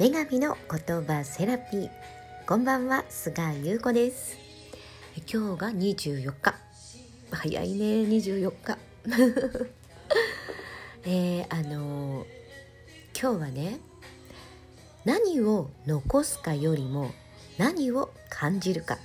[0.00, 1.90] 女神の言葉セラピー。
[2.46, 4.38] こんばんは菅優子です。
[5.26, 6.54] 今日が24日。
[7.32, 8.78] 早いね24日。
[11.02, 12.26] えー、あのー、
[13.20, 13.80] 今日はね
[15.04, 17.10] 何を残すかよりも
[17.56, 18.98] 何を感じるか。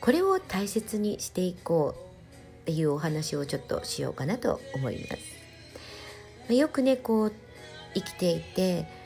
[0.00, 5.16] これを大切にしていこうっていうお話をちょっとしようかなと思いま
[6.48, 6.52] す。
[6.52, 7.32] よくねこう
[7.94, 9.00] 生きていて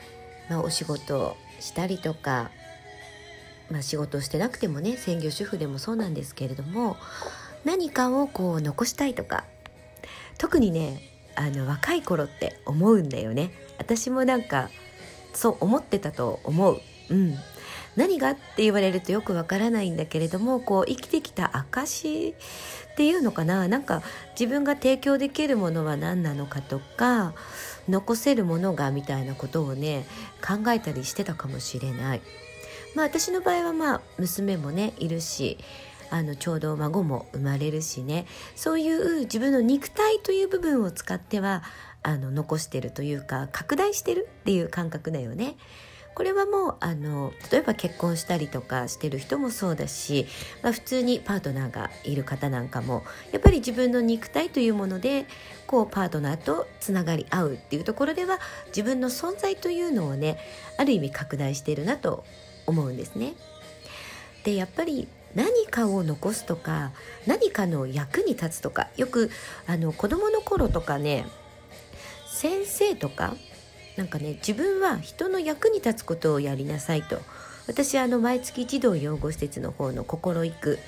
[0.49, 2.51] まあ、お仕事をしたりとか、
[3.71, 6.97] まあ、仕事をしてなくてもね専業主婦でもそうなんですけれども
[7.65, 9.45] 何かをこう残したいとか
[10.39, 11.01] 特にね
[11.35, 13.51] あの若い頃って思うんだよね。
[13.79, 14.71] 私もなんか
[15.35, 16.81] そう思ってたと思う。
[17.11, 17.35] うん。
[17.95, 22.35] 何がって言われるとよくわからないんだけれどもこう生きてきた証
[22.93, 23.69] っていうのかな。
[23.69, 24.03] なんか
[24.39, 27.35] 自分が提供できるものは何なのかとか
[27.89, 30.07] 残せるものがみたいなことをね
[30.47, 32.21] 考えたりしてたかもしれない。
[32.95, 35.59] まあ私の場合はまあ娘もねいるし
[36.11, 41.63] あのちょうど孫も生まれるしねそういう自分の肉体という部分を使っては
[42.03, 45.57] あの残してるというか拡大してるっていう感覚だよね。
[46.17, 50.27] これはもうあの例えば結婚したりとかしてる人もそうだし、
[50.63, 55.27] まあ、普通にパートナーがいる方なんかもやっぱり自分の肉体というもので
[55.67, 60.39] こうパートナーとつながり合うっていうところでは自分の存在というのをね
[60.79, 62.25] ある意味拡大しているなと
[62.65, 63.35] 思うんですね。
[64.43, 66.93] でやっぱり何かを残すとか
[67.27, 69.31] 何かの役に立つとかよく
[69.67, 71.27] あの子供の頃とかね
[72.27, 73.35] 先生とか
[73.97, 77.21] なんかね自分は人の役に立つことをやりなさいと。
[77.67, 80.79] 私あの毎月児童養護施設の方の心行く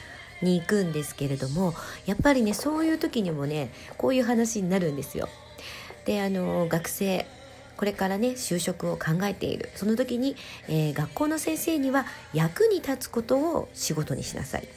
[0.42, 1.74] に行くんですけれども
[2.06, 5.28] やっぱりねそういう時にもねこういう話になるんですよ。
[6.04, 7.26] であの学生
[7.76, 9.70] これからね就職を考えている。
[9.74, 10.36] その時に、
[10.68, 14.68] えー、学校の先生には役に立つことを仕事にしなさい。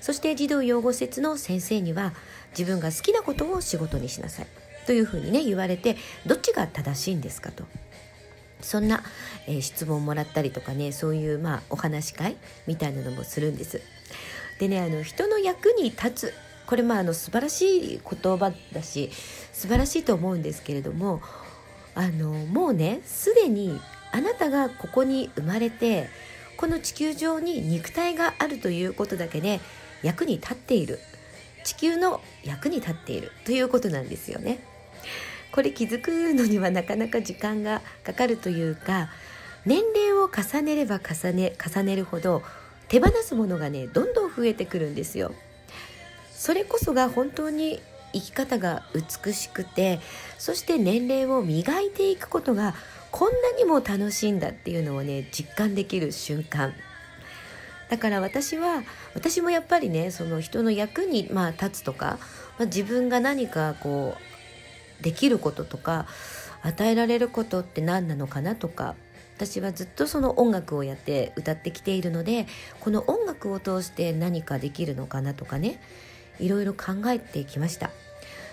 [0.00, 2.12] そして児童養護施設の先生には
[2.56, 4.46] 自分が好きなことを仕事にしなさい。
[4.86, 7.64] というふうにね言われてどっちが正しいんですかと。
[8.62, 9.02] そんな、
[9.46, 12.36] えー、質問をもらったりとかねそういうまあお話し会
[12.66, 13.82] みたいなのもするんです。
[14.58, 16.34] でねあの人の役に立つ
[16.66, 19.10] これまああの素晴らしい言葉だし
[19.52, 21.20] 素晴らしいと思うんですけれども
[21.94, 23.78] あのもうねすでに
[24.12, 26.08] あなたがここに生まれて
[26.56, 29.60] この地球上に肉体があるということだけで
[30.02, 30.98] 役に立っている。
[31.66, 34.60] 地球の役に立っているということなんですよね。
[35.52, 39.08] これ気づくのにはなかなか時間がかかるというか
[39.64, 42.42] 年齢を重ねれば重ね重ねるほど
[42.88, 45.34] 手放すものがねどんどん増えてくるんですよ。
[46.32, 47.80] それこそが本当に
[48.12, 50.00] 生き方が美しくて
[50.38, 52.74] そして年齢を磨いていくことが
[53.10, 56.74] こんなにも楽しいんだっていうのをね実感できる瞬間
[57.88, 58.82] だから私は
[59.14, 62.18] 私もやっぱりねその人の役に、まあ、立つとか、
[62.58, 64.35] まあ、自分が何かこう
[65.00, 66.06] できることとか
[66.62, 68.94] 与えられることって何なのかなとか
[69.36, 72.46] 私はずっとその音楽をやって歌ってきているので
[72.80, 75.80] この音楽を通して何かできるのかなとかね
[76.40, 77.90] いろいろ考えてきました。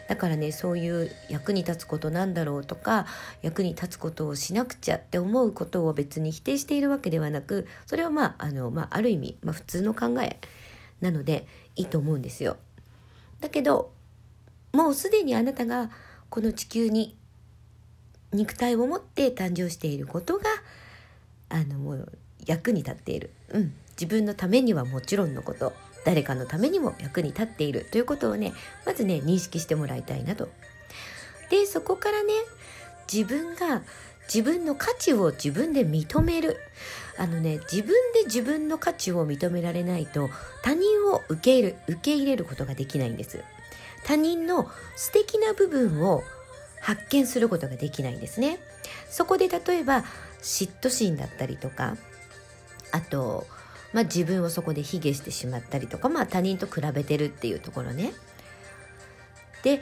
[0.08, 3.06] だからねそういう役に立つことなんだろうとか
[3.42, 10.40] 役に立つことをしなくちゃって思うことを別に否定しているわけではなくそれはまああの、まあ、ある意味、まあ、普通の考え
[11.00, 12.58] なのでいいと思うんですよ。
[13.40, 13.92] だけど
[14.74, 15.90] もうすでにあなたが
[16.34, 17.16] この地球に
[18.32, 20.46] 肉体を持って誕生していることが
[21.50, 22.12] あのもう
[22.44, 25.74] 役に立っている、うん、自分のためにはもちろんのこと。
[26.06, 27.86] 誰かのためにも役に立っている。
[27.92, 28.52] ということをね
[28.84, 30.50] まずね認識してもらいたいなと。
[31.52, 32.34] でそこからね
[33.06, 33.84] 自分が
[34.24, 36.58] 自分の価値を自分で認める。
[37.20, 40.32] あのね自分で自分の価値を認められないと
[40.64, 43.44] 他人を受け入れ受け入れることができないんです。
[44.04, 46.24] 他人の素敵な部分を
[46.82, 48.60] 発見することができないんですね。
[49.10, 50.04] そこで例えば
[50.42, 51.96] 嫉妬心だったりとか
[52.92, 53.48] あと、
[53.94, 58.14] まあ、自分をそこで卑下してしまったりとか、まあ、他人と比べてるっていうところね。
[59.64, 59.82] で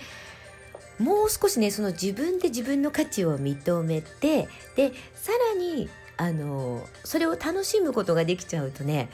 [1.00, 9.10] もう少しねその自分で自分の価値を認めてでさらにあのそれを楽しむことができちゃうとね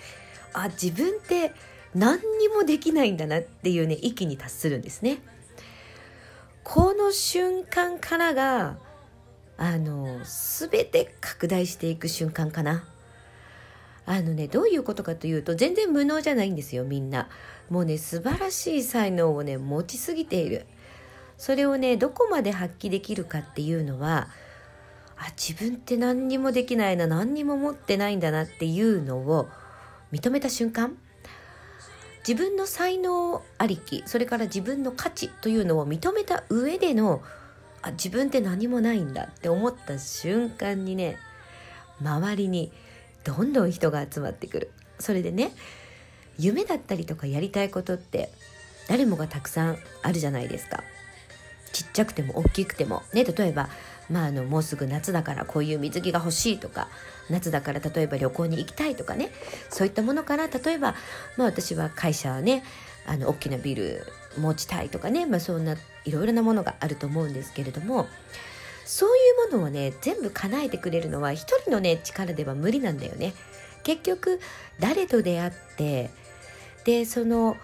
[0.51, 1.53] あ自分って
[1.97, 5.17] 何にもできないんだなっていうね域に達するんですね。
[6.63, 8.77] この瞬間からが
[9.57, 12.83] あの全て拡大していく瞬間かな。
[14.05, 17.29] あのねどういうことかというと全然無能じゃないんですよみんな。
[17.69, 20.67] もうね素晴らしい才能をね持ちすぎている。
[21.37, 24.27] それをねどこまで発揮できるかっていうのは
[25.17, 29.49] あ自分って何にもできないな何にも持ってないんだなっていうのを
[30.11, 30.95] 認めた瞬間
[32.27, 37.21] 自分の才能ありきそれから自分の価値というのを認めた上での
[37.81, 41.17] あ自分って何もないんだって思った瞬間にね
[42.01, 42.71] 周りに
[43.23, 44.71] どんどん人が集まってくる。
[44.99, 45.51] それでね
[46.37, 48.29] 夢だったりとかやりたいことって
[48.89, 50.83] 誰もがたくさんあるじゃないですか。
[51.71, 53.03] ちっちゃくても大きくても。
[53.13, 53.69] ね例えば
[54.09, 56.87] まあ、あのもうすぐ夏だからこういう水着が欲しいとか
[57.29, 59.31] 夏だから例えば旅行に行きたいとかね
[59.69, 60.95] そういったものから例えば、
[61.35, 62.63] まあ、私は会社はね
[63.05, 64.05] あの大きなビル
[64.37, 65.75] 持ちたいとかね、まあ、そんな
[66.05, 68.07] いろいろなものがあると思うんですけれども
[68.85, 73.33] そういうものをね全部叶えてくれるのは一人のね力では無理なんだよね。
[73.83, 74.39] 結局
[74.79, 76.09] 誰と出会って
[76.83, 77.57] でその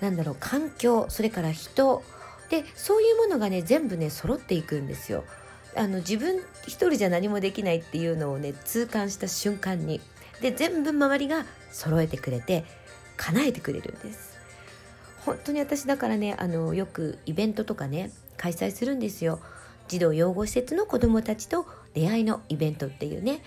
[0.00, 2.02] なんだろう環境それから人
[2.50, 5.24] でそういうものがね全部ね揃っていくんですよ。
[5.74, 10.00] あの自分一人じゃ何もできないっていうのをね痛感した瞬間に
[10.40, 12.64] で全部周りが揃えてくれて
[13.16, 14.32] 叶えてくれるんです。
[15.24, 19.40] 本当に私だからねあのよくイベントとかね開催するんですよ。
[19.88, 23.42] 児童養護施設の子どもたちと出会いのイベントっていうね。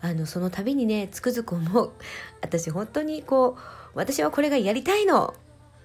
[0.00, 1.92] あのその度にねつくづく思う。
[2.40, 3.60] 私本当にこう
[3.94, 5.34] 私はこれがやりたいの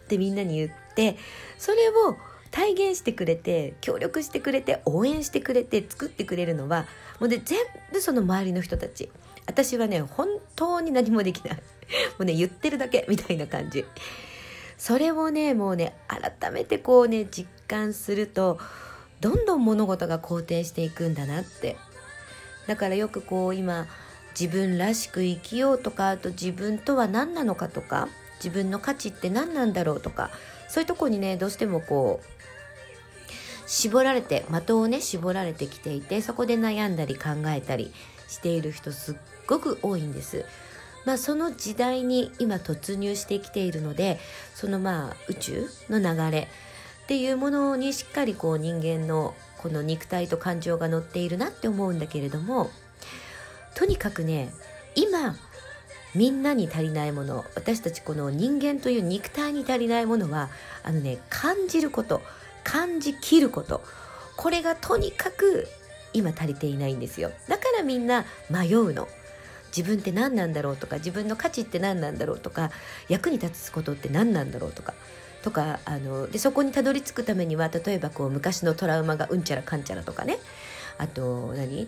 [0.06, 1.18] ってみんなに言って
[1.58, 2.16] それを
[2.54, 6.86] 体現してくれて協力してくれて応援してくれて作ってくれるのは
[7.20, 7.58] もうね全
[7.92, 9.10] 部その周りの人たち。
[9.46, 11.58] 私はね本当に何もできない。
[11.58, 11.62] も
[12.20, 13.84] うね言ってるだけみたいな感じ。
[14.78, 18.60] それをねもうね改めてこうね実感すると
[19.20, 21.76] どんどん物事が好転していくんだなって。
[22.68, 23.88] だからよくこう今
[24.40, 30.30] 自分らしく生きようとかあと自分とは何なのかとか自分の価値って何なんだろうとか
[30.70, 32.33] そういうとこにねどうしてもこう
[33.66, 37.94] 絞られて的をね絞られてきていてそこで悩んだり考えたり
[38.28, 39.16] している人すっ
[39.48, 40.46] ごく多いんです。
[41.06, 44.20] まあ、その時代に今突入してきているので
[44.56, 46.48] そのまあ宇宙の流れ
[47.04, 52.70] っていうものにしっかりこう人間のこの肉体と感情が乗っているなって思うんだけれども
[53.76, 54.54] とにかくね
[54.96, 55.36] 今
[56.16, 60.50] みんなに足りないもの私たちこの人間という肉体に足りないものは
[60.84, 62.22] あのね感じること
[62.64, 63.82] 感じきること。
[64.36, 65.68] これがとにかく
[66.14, 67.32] 今足りていないんですよ。
[67.48, 69.08] だからみんな迷うの。
[69.76, 72.70] 自分って何なんだろうとか自分の価値って何なんだろうとか
[73.10, 74.94] 役に立つことって何なんだろうとか
[75.42, 80.38] とかあのでそこにたどり着くためには例えばこう昔のトラウマがうんちゃらかんちゃらとかね。
[81.00, 81.88] あと何？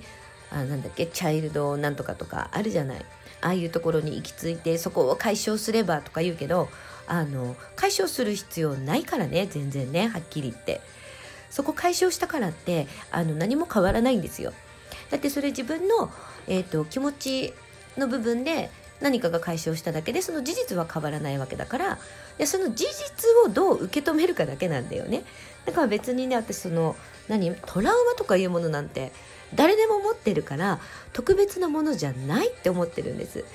[0.51, 1.06] あなんだっけ？
[1.06, 3.06] チャイルドなんとかとかあるじゃない。
[3.46, 6.68] ああいうところに行き着いてそこを解消すればとか言うけど
[7.08, 10.82] あの解消する必要ないからね全然ねはっきり言って。
[11.56, 14.52] そこ解消したからってあの何も変わらないんですよ。
[15.10, 16.12] だってそれ自分の、
[16.48, 17.54] えーと、気持ち
[17.96, 18.70] の部分で
[19.00, 21.98] 何かが解消しただけでその事実は変わらないわけだから
[22.38, 25.24] でその事実をどう受け止めるかだけなんだよね。
[25.66, 26.98] だから別にね私その
[27.30, 29.14] 何トラウマとかいうものなんて
[29.54, 30.80] 誰でも持ってるから
[31.14, 33.46] 特別なものじゃないって思ってるんです。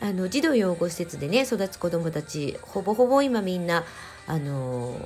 [0.00, 3.84] あの児童養護施設でね育つ子どもたちほぼほぼ今みんな
[4.26, 4.96] あの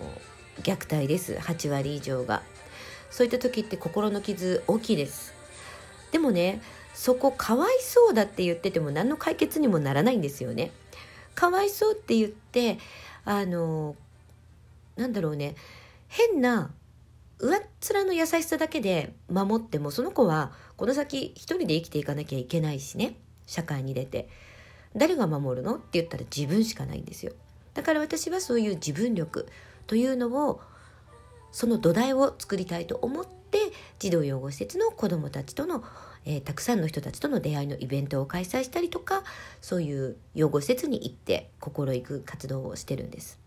[0.63, 1.35] 虐待です。
[1.35, 2.43] 8割以上が。
[3.11, 5.35] そういった時って心の傷大きいです。
[6.13, 6.61] でもね
[6.95, 10.73] そこかわいそうだって言ってても何の解決にもならないんですよね。
[11.35, 12.79] かわいそうって言って
[13.25, 13.97] あの
[14.97, 15.55] なんだろうね。
[16.09, 16.71] 変な
[17.39, 17.61] 上っ
[17.95, 23.17] 面の優しさだけで守ってもその子はこの先一人で生きていかなきゃいけないしね。
[23.47, 24.29] 社会に出て。
[24.97, 25.77] 誰が守るの？
[25.77, 27.33] って言ったら自分しかないんですよ。
[27.75, 29.47] だから私はそういう自分力
[29.87, 30.61] というのを
[31.53, 33.59] その土台を作りたいと思って
[33.99, 35.85] 児童養護施設の子どもたちとの、
[36.25, 39.23] えー、たくさんの人たちとの出会いのイベントを開催したりとか
[39.61, 43.39] そういう養護施設に行って心行く活動をしてるんです。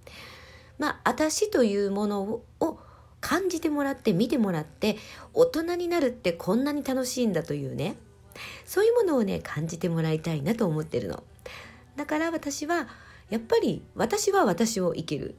[0.78, 2.80] まあ私というものを
[3.22, 4.98] 感じてもらって見てもらって
[5.34, 7.96] 大人になるってこんなに楽しいんだというね。
[8.66, 11.24] そういうものをね感じてもらいたいなと思ってるの。
[11.96, 12.88] だから私は
[13.30, 15.36] やっぱり私は私を生きる。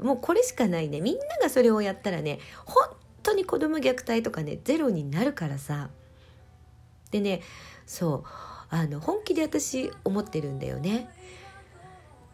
[0.00, 1.00] もうこれしかないね。
[1.00, 2.88] みんながそれをやったらね本
[3.22, 5.90] 当に子供虐待とかねゼロになるからさ。
[7.10, 7.40] でね
[7.86, 8.24] そう
[8.68, 11.08] あの本気で私思ってるんだよね。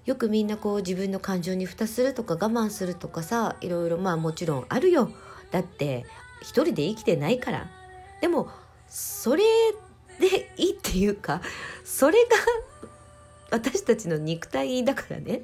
[0.09, 5.11] よくみんなこう自分の感情に蓋するとか我慢するとかさいろいろまあもちろんあるよ。
[5.51, 6.07] だって
[6.41, 7.71] 一人で生きてないから。
[8.23, 8.49] でも
[8.89, 9.45] それ
[10.19, 11.43] でいいっていうか
[11.85, 12.29] それが
[13.51, 15.43] 私たちの肉体だからね。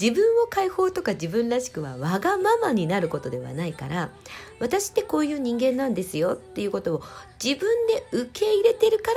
[0.00, 4.10] 自分を解放とか自分らしくはわがままになることではないから
[4.58, 7.02] 私ってこういう人間なんですよっていうことを
[7.42, 9.16] 自分で受け入れてるから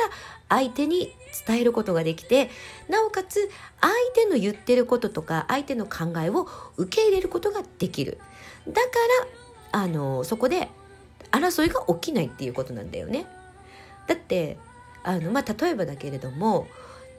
[0.50, 1.14] 相手に
[1.48, 2.50] 伝えることができて
[2.88, 3.50] なおかつ
[3.82, 8.20] 相手の言ってることとか相手の考えを受け入れることができる。
[8.68, 8.90] だか
[9.72, 10.70] らあのそこで
[11.32, 13.26] 争いが起きないっていうことなんだよね。
[14.08, 14.58] だって
[15.04, 16.68] あの、まあ、例えばだけれども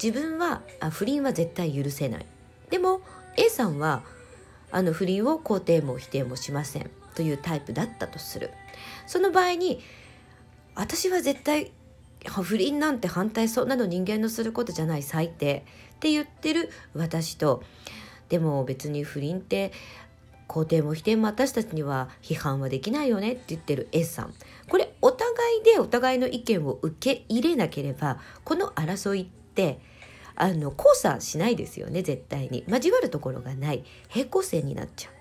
[0.02, 2.26] 自分は不倫は絶対許せない。
[2.70, 3.00] でも
[3.36, 4.02] A さんは
[4.70, 8.50] あの不倫を肯定も否定もしませんというタイプだったとする。
[9.06, 9.80] その場合に
[10.74, 11.72] 私は絶対
[12.26, 17.62] 不倫なんて反対そんなの人間のすることじゃない最低って言ってる私と
[18.28, 19.72] でも別に不倫って
[20.48, 24.34] 肯定も否定も私たちには批判はできないよねって言ってる S さん。
[24.68, 29.80] これお互いでお互いの意見を受け入れなければこの争いって
[30.40, 32.64] あの交差しないですよね絶対に。
[32.68, 33.84] 交わるところがない。
[34.08, 35.12] 平行線になっちゃう。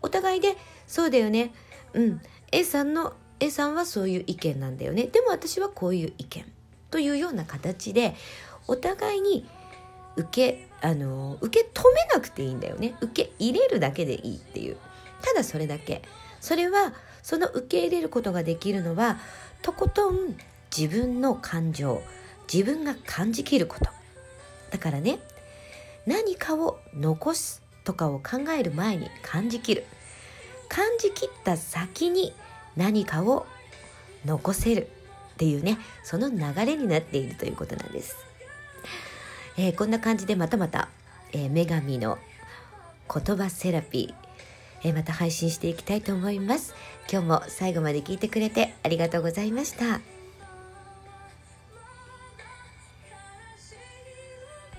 [0.00, 1.52] お互いでそうだよね。
[1.92, 2.20] うん。
[2.50, 5.06] A さんの A さんはそういう意見なんだよね。
[5.06, 6.52] でも私はこういう意見。
[6.90, 8.14] というような形で
[8.66, 9.46] お互いに
[10.16, 12.96] 受けあの受け止めなくていいんだよね。
[13.02, 14.78] 受け入れるだけでいいっていう。
[15.20, 16.00] ただそれだけ。
[16.40, 19.18] それはその受け入れることができるのは
[19.60, 20.34] とことん
[20.74, 22.00] 自分の感情
[22.50, 23.97] 自分が感じきること。
[24.70, 25.18] だからね
[26.06, 29.84] 何かを残すとかを考える前に感じきる。
[30.68, 32.34] 感じきった先に
[32.76, 33.46] 何かを
[34.24, 34.90] 残せる。
[35.34, 38.16] っていうねその流れになっているということなんです、
[39.56, 40.88] えー、こんな感じでまたまた、
[41.32, 42.18] えー、女神の
[43.12, 46.74] 言葉セラピー、えー、また配信していきたいと思います。
[47.10, 50.17] 今日も最後まで聞いてくれてありがとうございました。